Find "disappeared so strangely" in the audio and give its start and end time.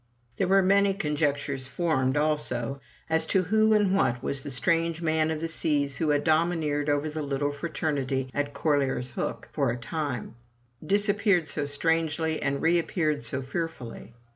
10.83-12.41